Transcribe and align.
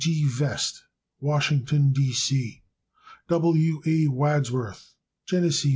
G. 0.03 0.21
G. 0.21 0.23
Vest, 0.27 0.83
Washington, 1.19 1.91
D. 1.91 2.11
C. 2.11 2.63
W. 3.27 3.83
A. 3.85 4.07
Wadsworth, 4.07 4.95
Geneseo, 5.27 5.69
N. 5.69 5.69